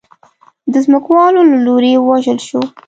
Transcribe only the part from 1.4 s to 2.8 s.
له لوري ووژل شو.